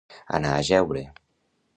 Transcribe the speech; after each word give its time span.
Anar 0.37 0.53
a 0.61 0.63
jeure. 0.69 1.03